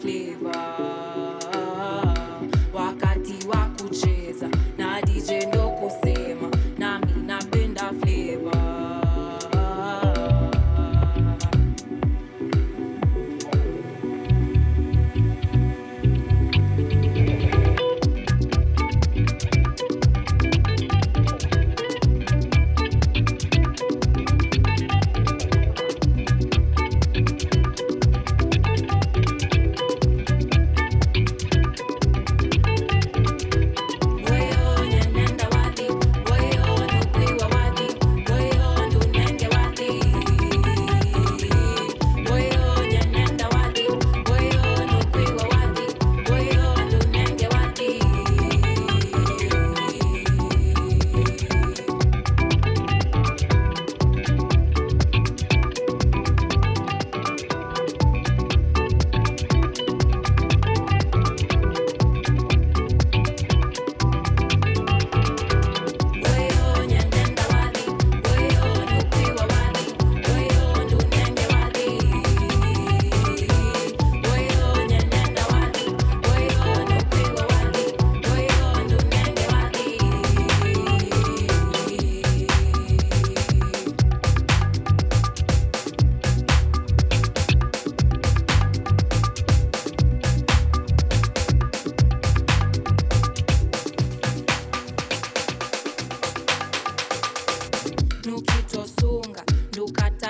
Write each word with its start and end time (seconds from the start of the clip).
flavor. 0.00 0.79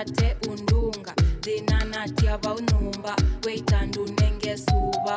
tate 0.04 0.36
undunga 0.50 1.12
dzinanatya 1.42 2.38
vaunumba 2.38 3.16
weita 3.46 3.86
ndunengesuva 3.86 5.16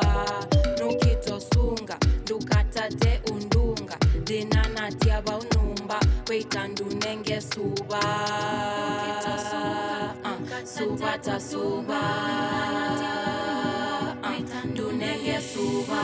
nukitosunga 0.80 1.96
ndukatate 2.22 3.20
undunga 3.32 3.96
dzinanatya 4.24 5.20
vaunumba 5.22 6.00
weita 6.28 6.68
ndunengesuva 6.68 8.00
suvatasuva 10.74 12.00
ndunengesuva 14.64 16.02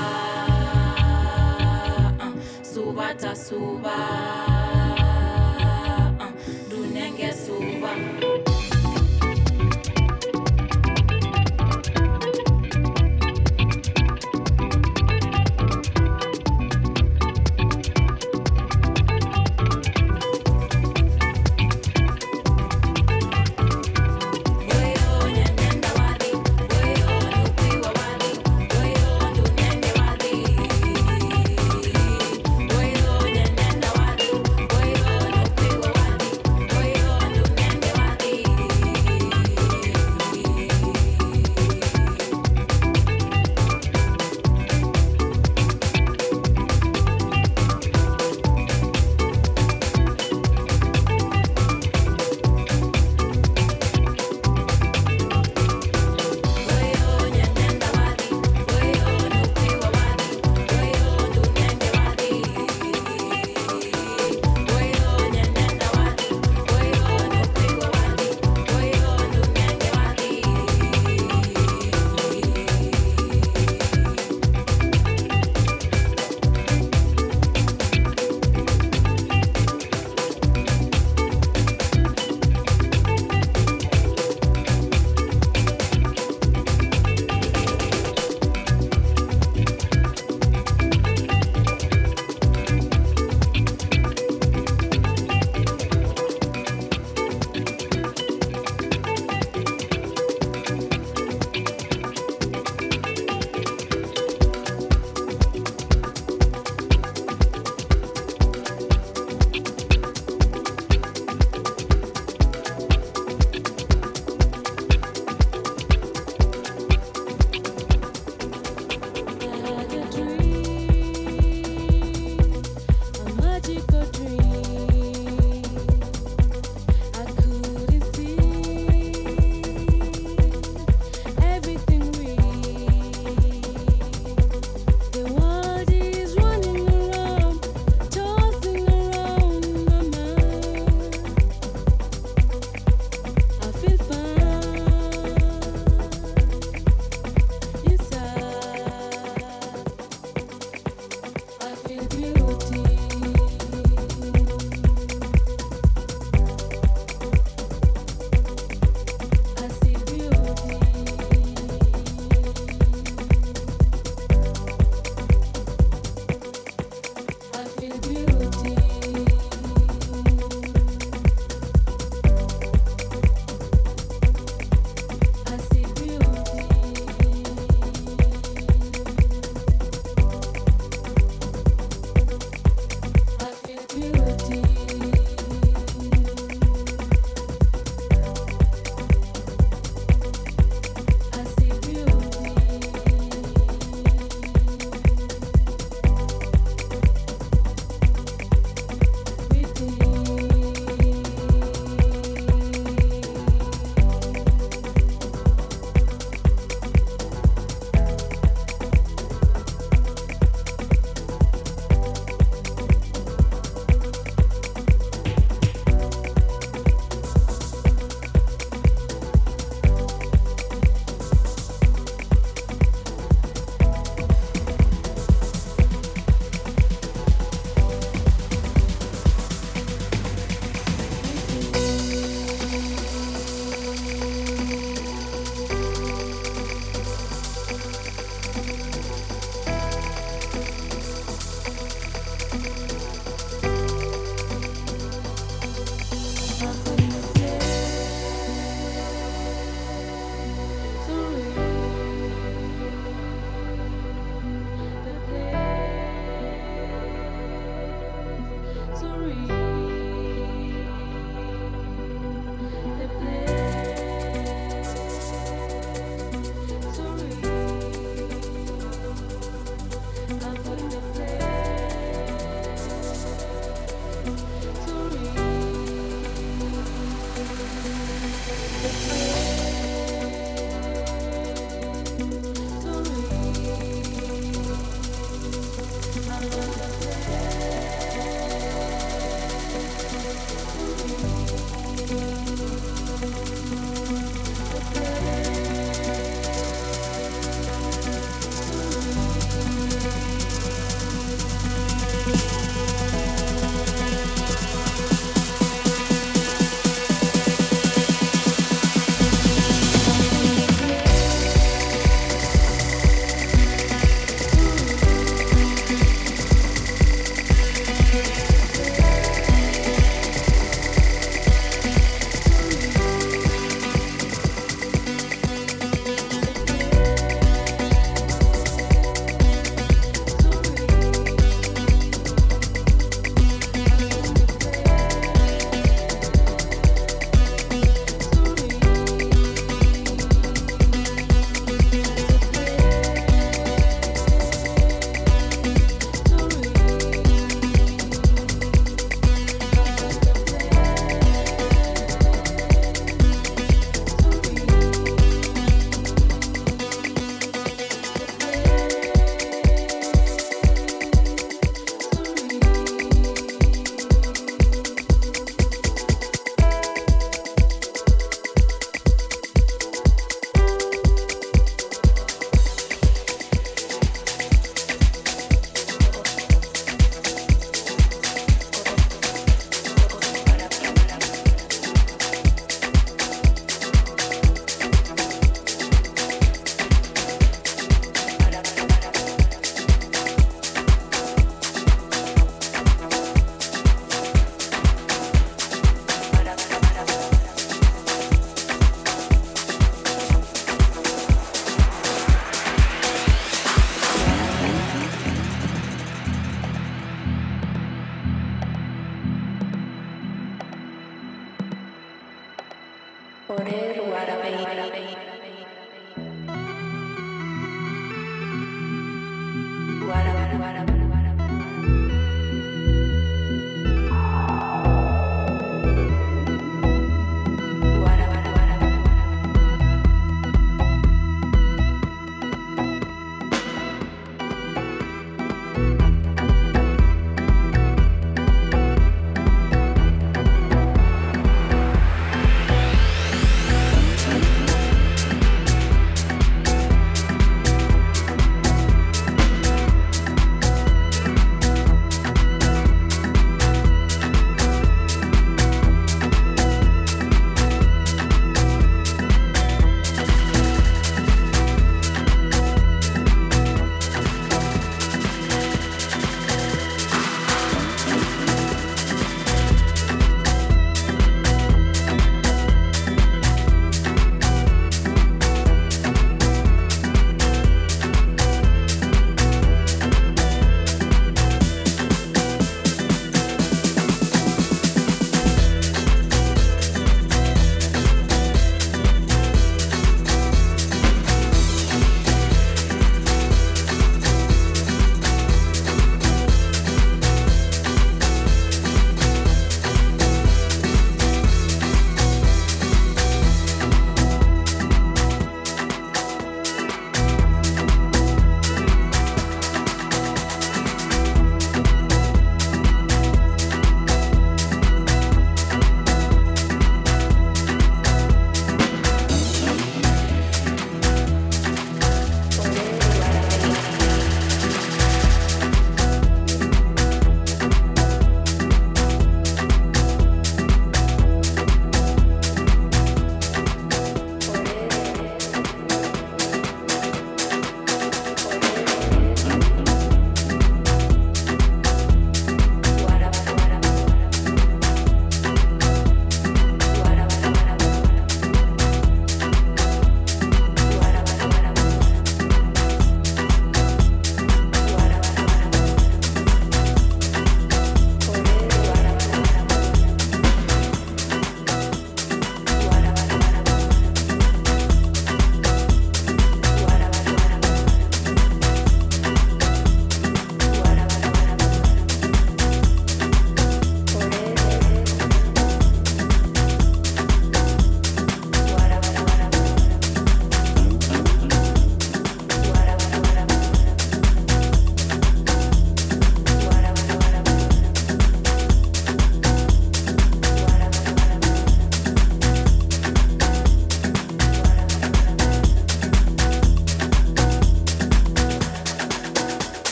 suvatasuva 2.74 3.96
uh, 6.20 6.30
ndunengesuva 6.66 7.90
uh, 8.46 8.49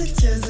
pictures 0.00 0.49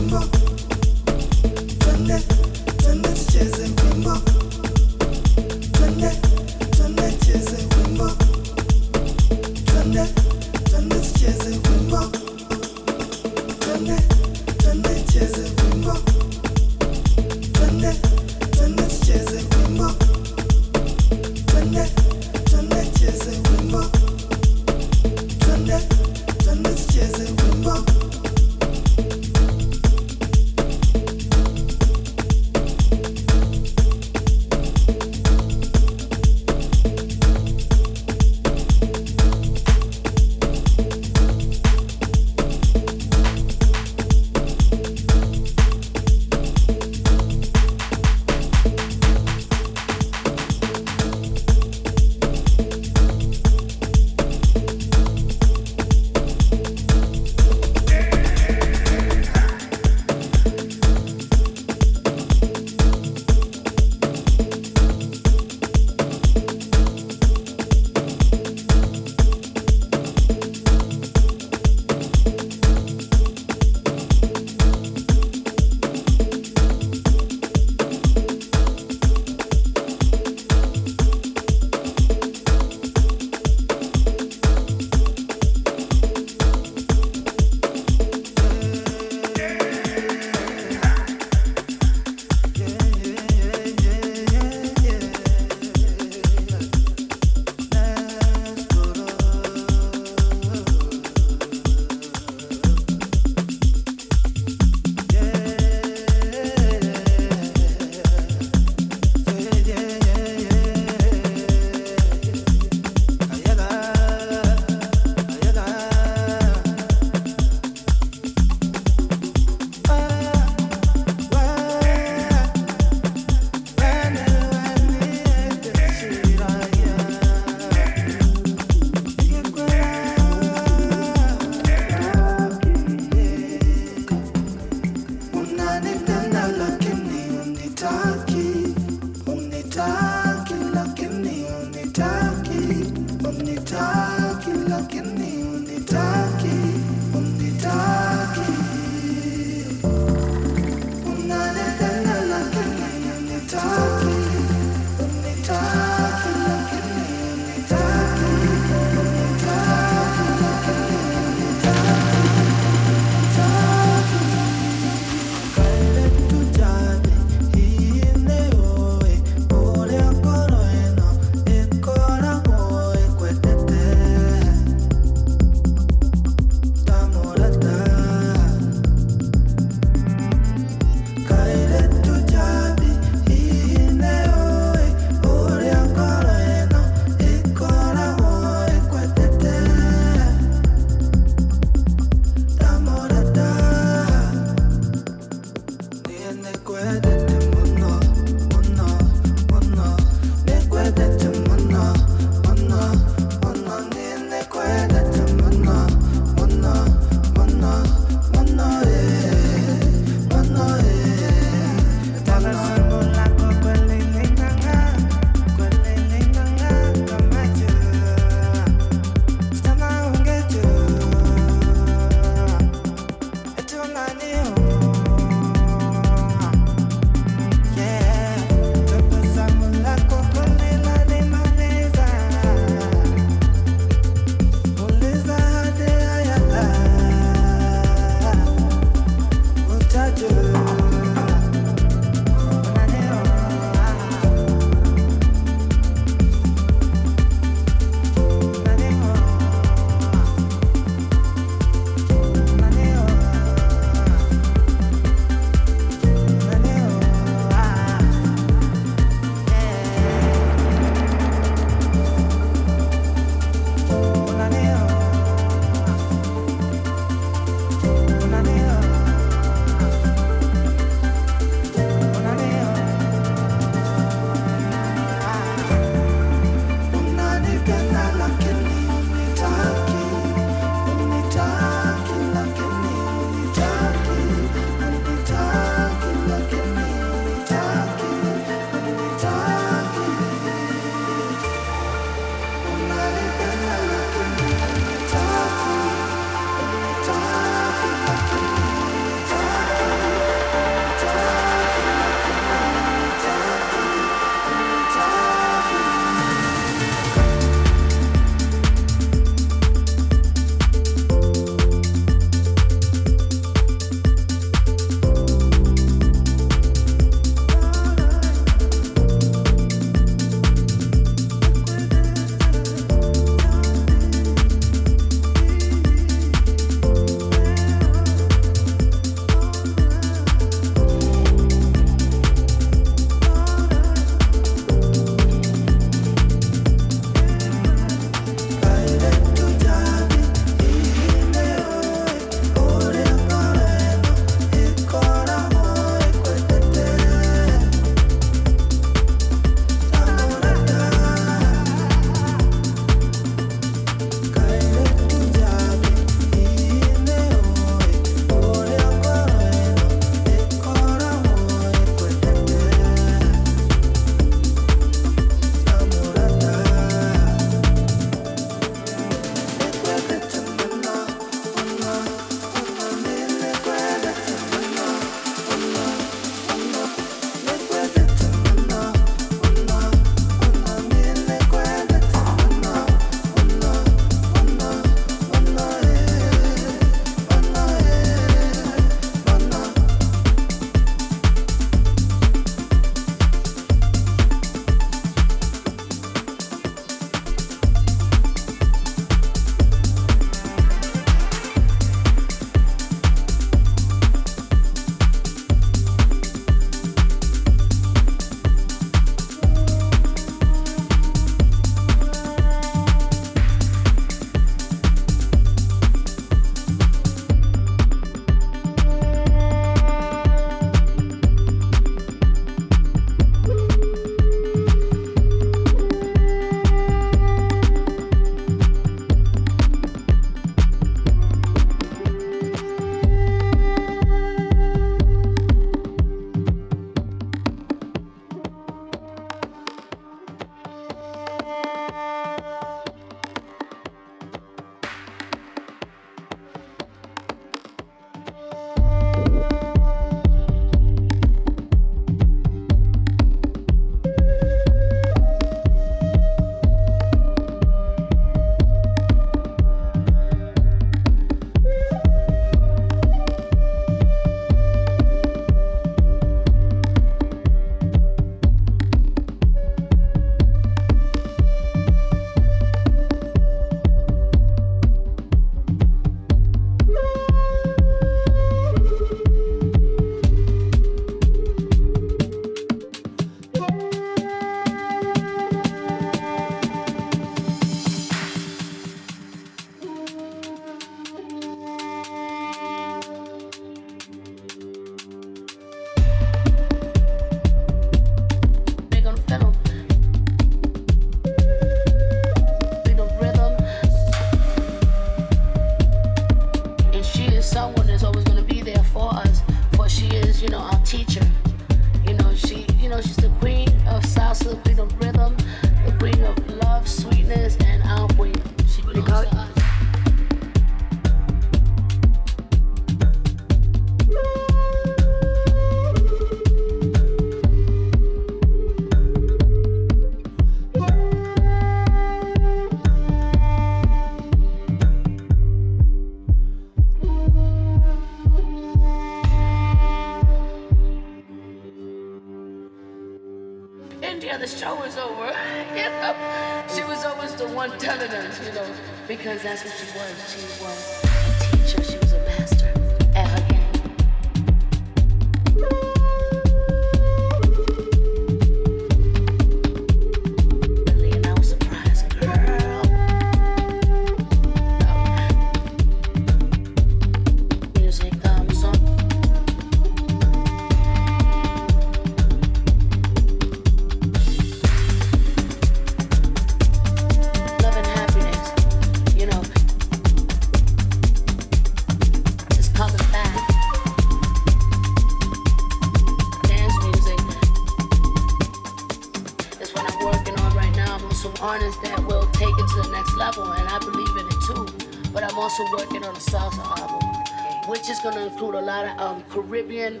take 592.32 592.54
it 592.58 592.68
to 592.74 592.82
the 592.82 592.90
next 592.92 593.16
level, 593.16 593.44
and 593.52 593.68
I 593.68 593.78
believe 593.78 594.16
in 594.16 594.26
it 594.26 594.40
too. 594.46 594.66
But 595.12 595.24
I'm 595.24 595.38
also 595.38 595.64
working 595.76 596.04
on 596.04 596.14
a 596.14 596.18
salsa 596.18 596.64
album, 596.78 597.68
which 597.68 597.88
is 597.88 597.98
going 598.00 598.14
to 598.16 598.26
include 598.26 598.54
a 598.54 598.60
lot 598.60 598.84
of 598.84 598.98
um, 599.00 599.22
Caribbean, 599.30 600.00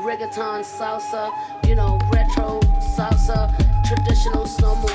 reggaeton, 0.00 0.64
salsa, 0.64 1.30
you 1.66 1.74
know, 1.74 1.98
retro, 2.12 2.60
salsa, 2.96 3.50
traditional, 3.84 4.46
slow-mo, 4.46 4.86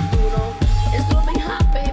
It's 0.94 1.12
going 1.12 1.26
to 1.26 1.34
be 1.34 1.40
hot, 1.40 1.66
baby. 1.74 1.89